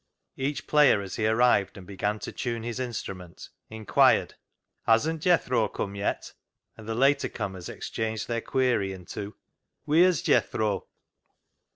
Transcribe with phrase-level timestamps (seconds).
[0.35, 4.33] Each player as he arrived and began to tune his instrument, inquired
[4.87, 6.33] —"Hasn't Jethro come yet?"
[6.75, 9.35] and the later comers exchanged their query into
[9.85, 10.87] —"Wheer's Jethro